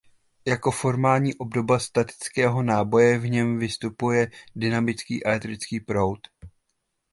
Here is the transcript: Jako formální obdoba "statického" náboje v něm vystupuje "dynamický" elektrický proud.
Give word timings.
Jako 0.47 0.71
formální 0.71 1.33
obdoba 1.35 1.79
"statického" 1.79 2.63
náboje 2.63 3.17
v 3.17 3.29
něm 3.29 3.59
vystupuje 3.59 4.31
"dynamický" 4.55 5.25
elektrický 5.25 5.79
proud. 5.79 6.19